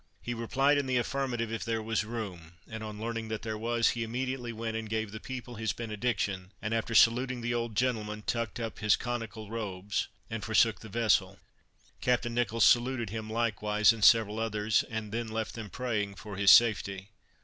[0.23, 3.89] He replied in the affirmative, if there was room; and on learning that there was,
[3.89, 8.23] he immediately went and gave the people his benediction; and after saluting the old gentleman,
[8.25, 11.37] tucked up his conical robes and forsook the vessel.
[12.01, 16.49] Captain Nicholls saluted him likewise, and several others, and then left them praying for his
[16.49, 17.09] safety.